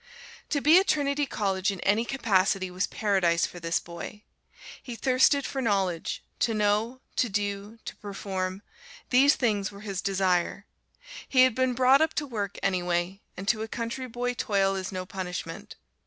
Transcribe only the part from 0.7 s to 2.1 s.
at Trinity College in any